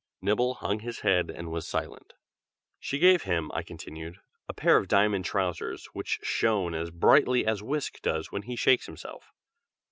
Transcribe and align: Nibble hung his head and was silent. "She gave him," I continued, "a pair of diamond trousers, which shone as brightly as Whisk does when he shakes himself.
Nibble 0.19 0.55
hung 0.55 0.79
his 0.79 1.01
head 1.01 1.29
and 1.29 1.51
was 1.51 1.67
silent. 1.67 2.13
"She 2.79 2.97
gave 2.97 3.21
him," 3.21 3.51
I 3.53 3.61
continued, 3.61 4.17
"a 4.49 4.53
pair 4.55 4.77
of 4.77 4.87
diamond 4.87 5.25
trousers, 5.25 5.85
which 5.93 6.17
shone 6.23 6.73
as 6.73 6.89
brightly 6.89 7.45
as 7.45 7.61
Whisk 7.61 8.01
does 8.01 8.31
when 8.31 8.41
he 8.41 8.55
shakes 8.55 8.87
himself. 8.87 9.31